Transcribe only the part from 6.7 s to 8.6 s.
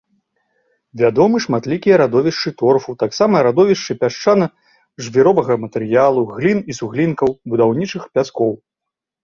і суглінкаў, будаўнічых пяскоў.